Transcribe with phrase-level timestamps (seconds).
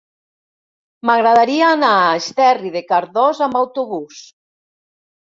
[1.09, 4.29] M'agradaria anar a Esterri de Cardós amb autobús.